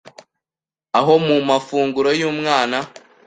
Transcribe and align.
aho 0.99 1.13
mu 1.25 1.37
mafunguro 1.49 2.09
y’umwana 2.19 2.77